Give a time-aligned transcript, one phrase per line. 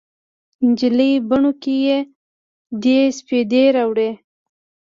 [0.67, 1.77] نجلۍ بڼو کې
[2.83, 4.11] دې سپیدې راوړي